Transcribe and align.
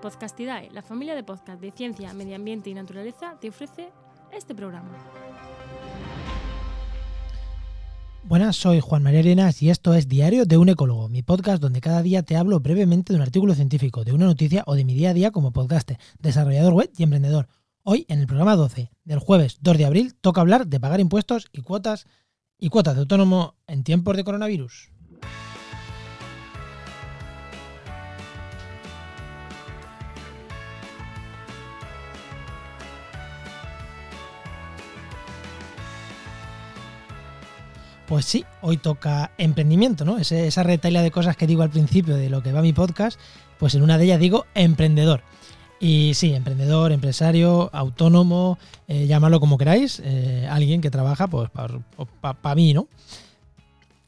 Podcastidae, 0.00 0.70
la 0.72 0.82
familia 0.82 1.14
de 1.14 1.22
podcast 1.22 1.60
de 1.60 1.70
ciencia, 1.70 2.14
medio 2.14 2.34
ambiente 2.34 2.70
y 2.70 2.74
naturaleza, 2.74 3.36
te 3.38 3.50
ofrece 3.50 3.90
este 4.32 4.54
programa. 4.54 4.88
Buenas, 8.24 8.56
soy 8.56 8.80
Juan 8.80 9.02
María 9.02 9.20
Arenas 9.20 9.62
y 9.62 9.68
esto 9.68 9.92
es 9.92 10.08
Diario 10.08 10.46
de 10.46 10.56
un 10.56 10.70
Ecólogo, 10.70 11.08
mi 11.08 11.22
podcast 11.22 11.60
donde 11.60 11.82
cada 11.82 12.00
día 12.02 12.22
te 12.22 12.36
hablo 12.36 12.60
brevemente 12.60 13.12
de 13.12 13.18
un 13.18 13.22
artículo 13.22 13.54
científico, 13.54 14.04
de 14.04 14.12
una 14.12 14.24
noticia 14.24 14.62
o 14.66 14.74
de 14.74 14.84
mi 14.84 14.94
día 14.94 15.10
a 15.10 15.14
día 15.14 15.32
como 15.32 15.52
podcaster, 15.52 15.98
desarrollador 16.18 16.72
web 16.72 16.90
y 16.96 17.02
emprendedor. 17.02 17.48
Hoy, 17.82 18.06
en 18.08 18.20
el 18.20 18.26
programa 18.26 18.56
12 18.56 18.90
del 19.04 19.18
jueves 19.18 19.58
2 19.60 19.78
de 19.78 19.84
abril, 19.84 20.14
toca 20.14 20.40
hablar 20.40 20.66
de 20.66 20.80
pagar 20.80 21.00
impuestos 21.00 21.48
y 21.52 21.60
cuotas 21.60 22.06
y 22.58 22.68
cuotas 22.68 22.94
de 22.94 23.00
autónomo 23.00 23.56
en 23.66 23.84
tiempos 23.84 24.16
de 24.16 24.24
coronavirus. 24.24 24.90
Pues 38.10 38.24
sí, 38.24 38.44
hoy 38.60 38.76
toca 38.76 39.30
emprendimiento, 39.38 40.04
¿no? 40.04 40.18
esa 40.18 40.64
retaila 40.64 41.00
de 41.00 41.12
cosas 41.12 41.36
que 41.36 41.46
digo 41.46 41.62
al 41.62 41.70
principio 41.70 42.16
de 42.16 42.28
lo 42.28 42.42
que 42.42 42.50
va 42.50 42.60
mi 42.60 42.72
podcast, 42.72 43.20
pues 43.56 43.76
en 43.76 43.82
una 43.82 43.98
de 43.98 44.04
ellas 44.06 44.18
digo 44.18 44.46
emprendedor. 44.56 45.22
Y 45.78 46.10
sí, 46.14 46.34
emprendedor, 46.34 46.90
empresario, 46.90 47.70
autónomo, 47.72 48.58
eh, 48.88 49.06
llámalo 49.06 49.38
como 49.38 49.56
queráis, 49.58 50.02
eh, 50.04 50.48
alguien 50.50 50.80
que 50.80 50.90
trabaja 50.90 51.28
pues 51.28 51.50
para 51.52 52.54
mí, 52.56 52.74
¿no? 52.74 52.88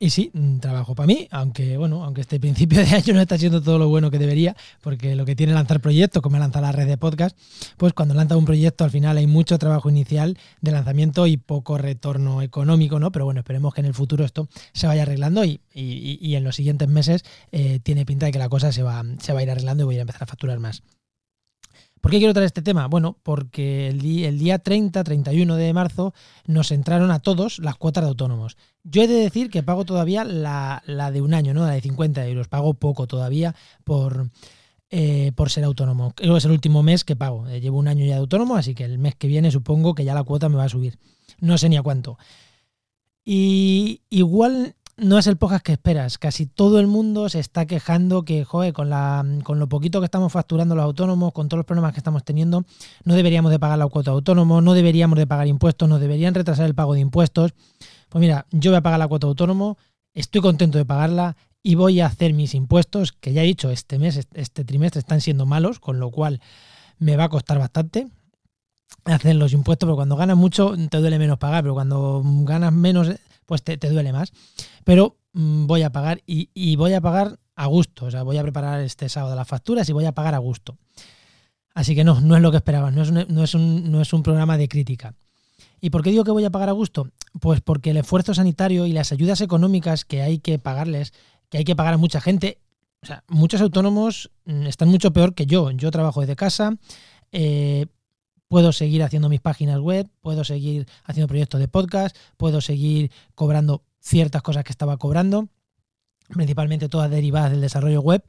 Y 0.00 0.10
sí, 0.10 0.30
mm, 0.32 0.58
trabajo 0.58 0.94
para 0.94 1.08
mí, 1.08 1.26
aunque 1.32 1.76
bueno, 1.76 2.04
aunque 2.04 2.20
este 2.20 2.38
principio 2.38 2.78
de 2.78 2.86
año 2.96 3.14
no 3.14 3.20
está 3.20 3.36
siendo 3.36 3.60
todo 3.60 3.78
lo 3.78 3.88
bueno 3.88 4.10
que 4.10 4.18
debería, 4.18 4.56
porque 4.80 5.16
lo 5.16 5.24
que 5.24 5.34
tiene 5.34 5.52
lanzar 5.52 5.80
proyectos, 5.80 6.22
como 6.22 6.38
lanzar 6.38 6.62
la 6.62 6.70
red 6.70 6.86
de 6.86 6.96
podcast, 6.96 7.36
pues 7.76 7.92
cuando 7.94 8.14
lanza 8.14 8.36
un 8.36 8.44
proyecto 8.44 8.84
al 8.84 8.90
final 8.90 9.16
hay 9.16 9.26
mucho 9.26 9.58
trabajo 9.58 9.90
inicial 9.90 10.38
de 10.60 10.70
lanzamiento 10.70 11.26
y 11.26 11.36
poco 11.36 11.78
retorno 11.78 12.42
económico, 12.42 13.00
¿no? 13.00 13.10
Pero 13.10 13.24
bueno, 13.24 13.40
esperemos 13.40 13.74
que 13.74 13.80
en 13.80 13.86
el 13.86 13.94
futuro 13.94 14.24
esto 14.24 14.48
se 14.72 14.86
vaya 14.86 15.02
arreglando 15.02 15.44
y, 15.44 15.60
en 15.74 16.44
los 16.44 16.54
siguientes 16.54 16.88
meses 16.88 17.24
eh, 17.50 17.80
tiene 17.82 18.06
pinta 18.06 18.26
de 18.26 18.32
que 18.32 18.38
la 18.38 18.48
cosa 18.48 18.70
se 18.70 18.82
va, 18.84 19.02
se 19.20 19.32
va 19.32 19.40
a 19.40 19.42
ir 19.42 19.50
arreglando 19.50 19.82
y 19.82 19.86
voy 19.86 19.98
a 19.98 20.02
empezar 20.02 20.22
a 20.22 20.26
facturar 20.26 20.60
más. 20.60 20.82
¿Por 22.00 22.10
qué 22.10 22.18
quiero 22.18 22.32
traer 22.32 22.46
este 22.46 22.62
tema? 22.62 22.86
Bueno, 22.86 23.16
porque 23.22 23.88
el 23.88 24.00
día, 24.00 24.28
el 24.28 24.38
día 24.38 24.58
30, 24.58 25.02
31 25.04 25.56
de 25.56 25.72
marzo 25.72 26.14
nos 26.46 26.70
entraron 26.70 27.10
a 27.10 27.20
todos 27.20 27.58
las 27.58 27.76
cuotas 27.76 28.04
de 28.04 28.08
autónomos. 28.08 28.56
Yo 28.84 29.02
he 29.02 29.06
de 29.06 29.14
decir 29.14 29.50
que 29.50 29.62
pago 29.62 29.84
todavía 29.84 30.24
la, 30.24 30.82
de 31.12 31.20
un 31.20 31.34
año, 31.34 31.54
¿no? 31.54 31.66
La 31.66 31.72
de 31.72 31.80
50 31.80 32.26
euros. 32.26 32.48
Pago 32.48 32.74
poco 32.74 33.06
todavía 33.06 33.54
por, 33.84 34.30
eh, 34.90 35.32
por 35.34 35.50
ser 35.50 35.64
autónomo. 35.64 36.12
Creo 36.14 36.36
es 36.36 36.44
el 36.44 36.52
último 36.52 36.82
mes 36.82 37.04
que 37.04 37.16
pago. 37.16 37.48
Eh, 37.48 37.60
llevo 37.60 37.78
un 37.78 37.88
año 37.88 38.04
ya 38.04 38.14
de 38.14 38.20
autónomo, 38.20 38.56
así 38.56 38.74
que 38.74 38.84
el 38.84 38.98
mes 38.98 39.14
que 39.14 39.28
viene 39.28 39.50
supongo 39.50 39.94
que 39.94 40.04
ya 40.04 40.14
la 40.14 40.22
cuota 40.22 40.48
me 40.48 40.56
va 40.56 40.64
a 40.64 40.68
subir. 40.68 40.98
No 41.40 41.58
sé 41.58 41.68
ni 41.68 41.76
a 41.76 41.82
cuánto. 41.82 42.18
Y 43.24 44.00
igual 44.08 44.74
no 44.98 45.16
es 45.16 45.26
el 45.28 45.36
podcast 45.36 45.64
que 45.64 45.72
esperas. 45.72 46.18
Casi 46.18 46.46
todo 46.46 46.80
el 46.80 46.86
mundo 46.86 47.28
se 47.28 47.38
está 47.38 47.66
quejando 47.66 48.24
que, 48.24 48.44
joder, 48.44 48.72
con, 48.72 48.90
la, 48.90 49.24
con 49.44 49.58
lo 49.58 49.68
poquito 49.68 50.00
que 50.00 50.04
estamos 50.04 50.32
facturando 50.32 50.74
los 50.74 50.84
autónomos, 50.84 51.32
con 51.32 51.48
todos 51.48 51.58
los 51.58 51.66
problemas 51.66 51.92
que 51.92 52.00
estamos 52.00 52.24
teniendo, 52.24 52.64
no 53.04 53.14
deberíamos 53.14 53.52
de 53.52 53.58
pagar 53.58 53.78
la 53.78 53.86
cuota 53.86 54.10
autónomo, 54.10 54.60
no 54.60 54.74
deberíamos 54.74 55.18
de 55.18 55.26
pagar 55.26 55.46
impuestos, 55.46 55.88
no 55.88 55.98
deberían 55.98 56.34
retrasar 56.34 56.66
el 56.66 56.74
pago 56.74 56.94
de 56.94 57.00
impuestos. 57.00 57.54
Pues 58.08 58.20
mira, 58.20 58.46
yo 58.50 58.72
voy 58.72 58.78
a 58.78 58.82
pagar 58.82 58.98
la 58.98 59.08
cuota 59.08 59.28
autónomo, 59.28 59.78
estoy 60.14 60.40
contento 60.40 60.78
de 60.78 60.84
pagarla 60.84 61.36
y 61.62 61.76
voy 61.76 62.00
a 62.00 62.06
hacer 62.06 62.34
mis 62.34 62.54
impuestos, 62.54 63.12
que 63.12 63.32
ya 63.32 63.42
he 63.42 63.46
dicho, 63.46 63.70
este 63.70 63.98
mes, 63.98 64.26
este 64.34 64.64
trimestre 64.64 64.98
están 64.98 65.20
siendo 65.20 65.46
malos, 65.46 65.78
con 65.78 66.00
lo 66.00 66.10
cual 66.10 66.40
me 66.98 67.16
va 67.16 67.24
a 67.24 67.28
costar 67.28 67.58
bastante 67.58 68.08
hacer 69.04 69.36
los 69.36 69.52
impuestos, 69.52 69.86
pero 69.86 69.96
cuando 69.96 70.16
ganas 70.16 70.36
mucho 70.36 70.74
te 70.90 70.98
duele 70.98 71.18
menos 71.18 71.38
pagar, 71.38 71.62
pero 71.62 71.74
cuando 71.74 72.22
ganas 72.24 72.72
menos 72.72 73.10
pues 73.48 73.62
te, 73.62 73.78
duele 73.78 74.12
más. 74.12 74.30
Pero 74.84 75.16
mm, 75.32 75.66
voy 75.66 75.82
a 75.82 75.90
pagar 75.90 76.20
y, 76.26 76.76
voy 76.76 76.92
a 76.92 77.00
pagar 77.00 77.40
a 77.56 77.66
gusto. 77.66 78.04
O 78.04 78.10
sea, 78.10 78.22
voy 78.22 78.36
a 78.36 78.42
preparar 78.42 78.82
este 78.82 79.08
sábado 79.08 79.34
las 79.34 79.48
facturas 79.48 79.88
y 79.88 79.92
voy 79.92 80.04
a 80.04 80.12
pagar 80.12 80.34
a 80.34 80.38
gusto. 80.38 80.76
Así 81.74 81.94
que 81.94 82.04
no, 82.04 82.20
no 82.20 82.36
es 82.36 82.42
lo 82.42 82.50
que 82.50 82.58
esperaba, 82.58 82.90
no 82.90 83.02
es 83.02 83.08
un, 83.08 83.24
no 83.28 83.42
es 83.42 83.54
no 83.54 84.02
es 84.02 84.12
un 84.12 84.22
programa 84.22 84.58
de 84.58 84.68
crítica. 84.68 85.14
¿Y 85.80 85.88
por 85.88 86.02
qué 86.02 86.10
digo 86.10 86.24
que 86.24 86.30
voy 86.30 86.44
a 86.44 86.50
pagar 86.50 86.68
a 86.68 86.72
gusto? 86.72 87.08
Pues 87.40 87.62
porque 87.62 87.90
el 87.90 87.96
esfuerzo 87.96 88.34
sanitario 88.34 88.84
y 88.84 88.92
las 88.92 89.12
ayudas 89.12 89.40
económicas 89.40 90.04
que 90.04 90.20
hay 90.20 90.40
que 90.40 90.58
pagarles, 90.58 91.14
que 91.48 91.58
hay 91.58 91.64
que 91.64 91.76
pagar 91.76 91.94
a 91.94 91.98
mucha 91.98 92.20
gente, 92.20 92.58
o 93.02 93.06
sea, 93.06 93.24
muchos 93.28 93.62
autónomos 93.62 94.30
mm, 94.44 94.66
están 94.66 94.88
mucho 94.88 95.12
peor 95.12 95.34
que 95.34 95.46
yo. 95.46 95.70
Yo 95.70 95.90
trabajo 95.90 96.20
desde 96.20 96.36
casa, 96.36 96.76
eh, 97.32 97.86
puedo 98.48 98.72
seguir 98.72 99.02
haciendo 99.02 99.28
mis 99.28 99.40
páginas 99.40 99.78
web, 99.78 100.08
puedo 100.20 100.44
seguir 100.44 100.86
haciendo 101.04 101.28
proyectos 101.28 101.60
de 101.60 101.68
podcast, 101.68 102.16
puedo 102.36 102.60
seguir 102.60 103.10
cobrando 103.34 103.84
ciertas 104.00 104.42
cosas 104.42 104.64
que 104.64 104.72
estaba 104.72 104.96
cobrando, 104.96 105.48
principalmente 106.28 106.88
todas 106.88 107.10
derivadas 107.10 107.50
del 107.50 107.60
desarrollo 107.60 108.00
web, 108.00 108.24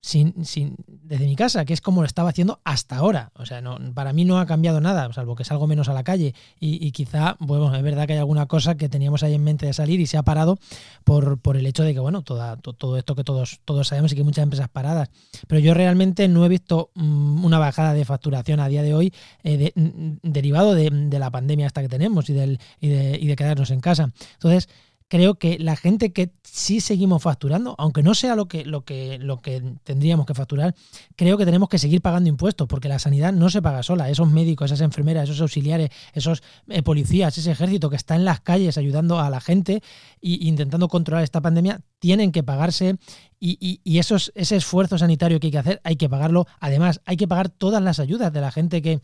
sin, 0.00 0.44
sin, 0.44 0.76
desde 0.86 1.26
mi 1.26 1.36
casa, 1.36 1.64
que 1.64 1.72
es 1.72 1.80
como 1.80 2.00
lo 2.00 2.06
estaba 2.06 2.30
haciendo 2.30 2.60
hasta 2.64 2.96
ahora. 2.96 3.32
O 3.34 3.46
sea, 3.46 3.60
no, 3.60 3.78
para 3.94 4.12
mí 4.12 4.24
no 4.24 4.38
ha 4.38 4.46
cambiado 4.46 4.80
nada, 4.80 5.12
salvo 5.12 5.36
que 5.36 5.44
salgo 5.44 5.66
menos 5.66 5.88
a 5.88 5.94
la 5.94 6.04
calle. 6.04 6.34
Y, 6.60 6.90
quizá, 6.92 7.36
bueno, 7.40 7.74
es 7.74 7.82
verdad 7.82 8.06
que 8.06 8.14
hay 8.14 8.18
alguna 8.18 8.46
cosa 8.46 8.76
que 8.76 8.88
teníamos 8.88 9.22
ahí 9.22 9.34
en 9.34 9.44
mente 9.44 9.66
de 9.66 9.72
salir 9.72 10.00
y 10.00 10.06
se 10.06 10.16
ha 10.16 10.22
parado 10.22 10.58
por, 11.04 11.38
por 11.38 11.56
el 11.56 11.66
hecho 11.66 11.82
de 11.82 11.94
que, 11.94 12.00
bueno, 12.00 12.22
toda, 12.22 12.56
todo 12.56 12.96
esto 12.96 13.14
que 13.14 13.24
todos, 13.24 13.60
todos 13.64 13.88
sabemos 13.88 14.12
y 14.12 14.14
que 14.14 14.20
hay 14.20 14.24
muchas 14.24 14.42
empresas 14.42 14.68
paradas. 14.68 15.10
Pero 15.46 15.60
yo 15.60 15.74
realmente 15.74 16.28
no 16.28 16.44
he 16.44 16.48
visto 16.48 16.90
mm, 16.94 17.44
una 17.44 17.58
bajada 17.58 17.92
de 17.92 18.04
facturación 18.04 18.60
a 18.60 18.68
día 18.68 18.82
de 18.82 18.94
hoy 18.94 19.12
eh, 19.44 19.72
derivado 20.22 20.74
de, 20.74 20.90
de, 20.90 21.18
la 21.18 21.30
pandemia 21.30 21.66
hasta 21.66 21.82
que 21.82 21.88
tenemos 21.88 22.28
y, 22.30 22.32
del, 22.32 22.60
y, 22.80 22.88
de, 22.88 23.18
y 23.20 23.26
de 23.26 23.36
quedarnos 23.36 23.70
en 23.70 23.80
casa. 23.80 24.12
Entonces, 24.34 24.68
creo 25.08 25.36
que 25.36 25.58
la 25.58 25.76
gente 25.76 26.12
que 26.12 26.32
sí 26.42 26.80
seguimos 26.80 27.22
facturando, 27.22 27.74
aunque 27.78 28.02
no 28.02 28.14
sea 28.14 28.34
lo 28.34 28.46
que, 28.46 28.64
lo 28.64 28.84
que, 28.84 29.18
lo 29.18 29.40
que 29.40 29.62
tendríamos 29.84 30.26
que 30.26 30.34
facturar, 30.34 30.74
creo 31.14 31.38
que 31.38 31.44
tenemos 31.44 31.68
que 31.68 31.78
seguir 31.78 32.00
pagando 32.00 32.28
impuestos, 32.28 32.66
porque 32.66 32.88
la 32.88 32.98
sanidad 32.98 33.32
no 33.32 33.48
se 33.48 33.62
paga 33.62 33.82
sola. 33.82 34.10
Esos 34.10 34.30
médicos, 34.30 34.66
esas 34.66 34.80
enfermeras, 34.80 35.24
esos 35.24 35.40
auxiliares, 35.40 35.90
esos 36.12 36.42
eh, 36.68 36.82
policías, 36.82 37.38
ese 37.38 37.50
ejército 37.50 37.88
que 37.88 37.96
está 37.96 38.16
en 38.16 38.24
las 38.24 38.40
calles 38.40 38.78
ayudando 38.78 39.20
a 39.20 39.30
la 39.30 39.40
gente 39.40 39.82
e 40.20 40.38
intentando 40.42 40.88
controlar 40.88 41.22
esta 41.22 41.40
pandemia, 41.40 41.80
tienen 41.98 42.32
que 42.32 42.42
pagarse 42.42 42.96
y, 43.38 43.80
y, 43.84 43.98
esos, 43.98 44.32
ese 44.34 44.56
esfuerzo 44.56 44.98
sanitario 44.98 45.38
que 45.38 45.48
hay 45.48 45.50
que 45.52 45.58
hacer, 45.58 45.80
hay 45.84 45.96
que 45.96 46.08
pagarlo. 46.08 46.46
Además, 46.58 47.00
hay 47.04 47.16
que 47.16 47.28
pagar 47.28 47.48
todas 47.48 47.82
las 47.82 48.00
ayudas 48.00 48.32
de 48.32 48.40
la 48.40 48.50
gente 48.50 48.82
que 48.82 49.00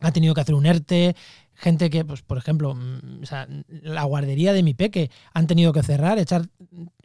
ha 0.00 0.12
tenido 0.12 0.34
que 0.34 0.40
hacer 0.40 0.54
un 0.54 0.66
ERTE, 0.66 1.14
gente 1.60 1.90
que, 1.90 2.04
pues, 2.04 2.22
por 2.22 2.38
ejemplo, 2.38 2.74
mm, 2.74 3.22
la 3.82 4.04
guardería 4.04 4.52
de 4.52 4.62
mi 4.62 4.74
peque 4.74 5.10
han 5.32 5.46
tenido 5.46 5.72
que 5.72 5.82
cerrar, 5.82 6.18
echar 6.18 6.48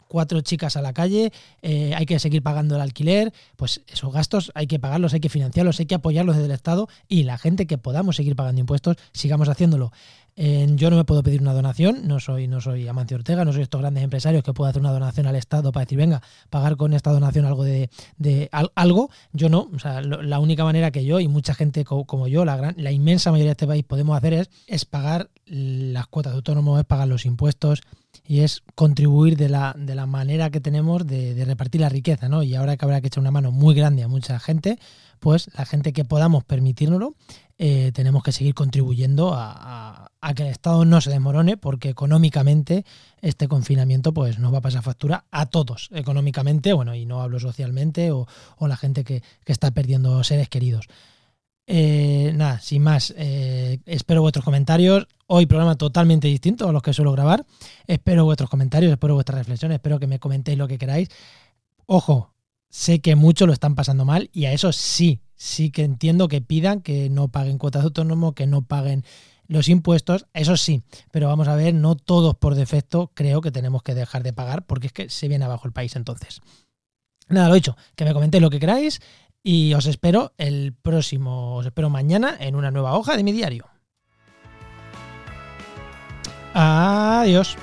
cuatro 0.08 0.42
chicas 0.42 0.78
a 0.78 0.82
la 0.82 0.94
calle, 0.94 1.32
eh, 1.62 1.94
hay 1.96 2.06
que 2.06 2.20
seguir 2.20 2.42
pagando 2.42 2.76
el 2.76 2.82
alquiler, 2.82 3.34
pues 3.56 3.82
esos 3.88 4.14
gastos 4.14 4.52
hay 4.56 4.68
que 4.68 4.80
pagarlos, 4.80 5.14
hay 5.14 5.20
que 5.20 5.30
financiarlos, 5.30 5.80
hay 5.80 5.86
que 5.86 5.96
apoyarlos 5.96 6.36
desde 6.36 6.48
el 6.48 6.54
Estado 6.54 6.88
y 7.08 7.24
la 7.24 7.38
gente 7.38 7.68
que 7.68 7.78
podamos 7.78 8.16
seguir 8.16 8.36
pagando 8.36 8.62
impuestos, 8.62 8.98
sigamos 9.12 9.50
haciéndolo 9.50 9.92
yo 10.38 10.90
no 10.90 10.98
me 10.98 11.06
puedo 11.06 11.24
pedir 11.24 11.42
una 11.42 11.54
donación, 11.54 12.08
no 12.08 12.20
soy, 12.20 12.48
no 12.48 12.60
soy 12.60 12.88
Amancio 12.88 13.16
Ortega, 13.16 13.46
no 13.46 13.54
soy 13.54 13.62
estos 13.62 13.80
grandes 13.80 14.04
empresarios 14.04 14.44
que 14.44 14.54
puedo 14.54 14.70
hacer 14.70 14.82
una 14.82 14.92
donación 14.92 15.28
al 15.28 15.36
Estado 15.36 15.72
para 15.72 15.86
decir, 15.86 15.98
venga, 15.98 16.22
pagar 16.50 16.76
con 16.76 16.94
esta 16.94 17.12
donación 17.12 17.46
algo 17.46 17.64
de, 17.64 17.90
algo. 18.76 19.10
Yo 19.32 19.48
no, 19.48 19.70
o 19.74 19.80
sea, 19.80 20.02
la 20.02 20.40
única 20.40 20.66
manera 20.66 20.92
que 20.92 21.06
yo 21.06 21.22
y 21.22 21.28
mucha 21.30 21.54
gente 21.54 21.86
como 21.86 22.28
yo, 22.28 22.44
la, 22.44 22.58
gran, 22.58 22.76
la 22.78 22.92
inmensa 22.92 23.32
mayoría 23.32 23.50
de 23.50 23.54
este 23.54 23.68
país 23.68 23.86
podemos 23.86 24.18
hacer 24.18 24.34
es, 24.34 24.50
es 24.68 24.84
pagar 24.84 25.30
las 25.46 26.08
cuotas 26.08 26.34
de 26.34 26.38
autónomo, 26.38 26.80
es 26.80 26.86
pagar 26.86 27.08
los 27.08 27.26
impuestos 27.26 27.82
y 28.26 28.42
es 28.42 28.64
contribuir 28.76 29.38
de 29.38 29.50
la, 29.50 29.76
de 29.78 29.96
la 29.96 30.06
manera 30.06 30.50
que 30.50 30.62
tenemos 30.62 31.06
de, 31.06 31.44
repartir 31.46 31.82
la 31.82 31.90
riqueza, 31.90 32.30
¿no? 32.30 32.44
Y 32.44 32.56
ahora 32.56 32.78
que 32.78 32.86
habrá 32.86 33.02
que 33.02 33.08
echar 33.08 33.22
una 33.22 33.32
mano 33.32 33.52
muy 33.52 33.76
grande 33.76 34.04
a 34.04 34.08
mucha 34.08 34.40
gente, 34.40 34.80
pues 35.20 35.50
la 35.58 35.66
gente 35.66 35.94
que 35.94 36.06
podamos 36.06 36.44
permitírnoslo, 36.44 37.16
eh, 37.58 37.92
tenemos 37.94 38.22
que 38.22 38.32
seguir 38.32 38.54
contribuyendo 38.54 39.34
a, 39.34 40.12
que 40.36 40.44
el 40.44 40.50
Estado 40.50 40.86
no 40.86 41.02
se 41.02 41.12
desmorone, 41.12 41.56
porque 41.56 41.90
económicamente 41.90 42.84
este 43.22 43.48
confinamiento 43.48 44.12
pues 44.12 44.40
nos 44.40 44.52
va 44.52 44.58
a 44.58 44.62
pasar 44.62 44.82
factura 44.82 45.26
a 45.32 45.46
todos, 45.46 45.90
económicamente, 45.94 46.74
bueno, 46.74 46.96
y 46.96 47.06
no 47.06 47.22
hablo 47.22 47.40
socialmente 47.40 48.12
o, 48.12 48.28
la 48.60 48.76
gente 48.76 49.04
que, 49.04 49.22
está 49.46 49.72
perdiendo 49.72 50.24
seres 50.24 50.50
queridos. 50.50 50.88
Eh, 51.68 52.32
nada, 52.36 52.60
sin 52.60 52.84
más, 52.84 53.14
eh, 53.18 53.80
espero 53.86 54.22
vuestros 54.22 54.46
comentarios. 54.46 55.08
Hoy 55.28 55.48
programa 55.48 55.76
totalmente 55.76 56.28
distinto 56.28 56.70
a 56.70 56.72
los 56.72 56.84
que 56.84 56.94
suelo 56.94 57.12
grabar. 57.12 57.46
Espero 57.88 58.26
vuestros 58.26 58.50
comentarios, 58.50 58.92
espero 58.92 59.16
vuestras 59.16 59.40
reflexiones, 59.40 59.76
espero 59.76 60.00
que 60.00 60.08
me 60.08 60.20
comentéis 60.20 60.58
lo 60.58 60.68
que 60.68 60.78
queráis. 60.78 61.10
Ojo, 61.88 62.34
sé 62.70 63.00
que 63.00 63.16
muchos 63.16 63.48
lo 63.48 63.54
están 63.54 63.76
pasando 63.76 64.06
mal 64.06 64.30
y 64.32 64.46
a 64.46 64.54
eso 64.54 64.72
sí, 64.72 65.22
sí 65.36 65.72
que 65.72 65.84
entiendo 65.84 66.28
que 66.28 66.42
pidan 66.42 66.82
que 66.82 67.10
no 67.10 67.30
paguen 67.30 67.58
cuotas 67.58 67.82
de 67.82 67.88
autónomo, 67.88 68.34
que 68.34 68.46
no 68.46 68.62
paguen 68.62 69.04
los 69.48 69.70
impuestos, 69.70 70.26
eso 70.34 70.58
sí, 70.58 70.82
pero 71.12 71.28
vamos 71.28 71.48
a 71.48 71.56
ver, 71.56 71.74
no 71.74 71.96
todos 71.96 72.36
por 72.36 72.56
defecto 72.56 73.12
creo 73.14 73.42
que 73.42 73.52
tenemos 73.52 73.84
que 73.84 73.94
dejar 73.94 74.24
de 74.24 74.34
pagar 74.34 74.66
porque 74.66 74.88
es 74.88 74.94
que 74.94 75.10
se 75.10 75.28
viene 75.28 75.46
abajo 75.46 75.68
el 75.68 75.74
país 75.74 75.96
entonces. 75.96 76.42
Nada, 77.28 77.50
lo 77.50 77.56
dicho, 77.56 77.76
que 77.96 78.06
me 78.06 78.14
comentéis 78.14 78.42
lo 78.42 78.50
que 78.50 78.60
queráis 78.60 79.02
Y 79.48 79.76
os 79.76 79.86
espero 79.86 80.34
el 80.40 80.74
próximo, 80.74 81.58
os 81.58 81.68
espero 81.68 81.92
mañana 81.92 82.36
en 82.40 82.56
una 82.56 82.72
nueva 82.72 82.98
hoja 82.98 83.16
de 83.16 83.24
mi 83.24 83.32
diario. 83.32 83.68
Adiós. 86.56 87.56